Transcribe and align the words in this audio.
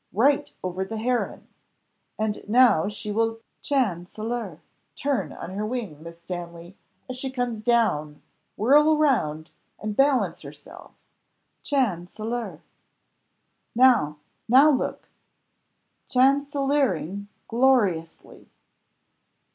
right 0.13 0.51
over 0.63 0.83
the 0.83 0.97
heron; 0.97 1.47
and 2.17 2.43
now 2.49 2.87
she 2.87 3.11
will 3.11 3.39
canceleer 3.63 4.57
turn 4.95 5.31
on 5.31 5.51
her 5.51 5.63
wing, 5.63 6.01
Miss 6.01 6.19
Stanley, 6.21 6.75
as 7.07 7.15
she 7.15 7.29
comes 7.29 7.61
down, 7.61 8.19
whirl 8.57 8.97
round, 8.97 9.51
and 9.77 9.95
balance 9.95 10.41
herself 10.41 10.89
chanceler. 11.63 12.61
Now! 13.75 14.17
now 14.49 14.71
look! 14.71 15.07
cancelleering 16.11 17.27
gloriously!" 17.47 18.49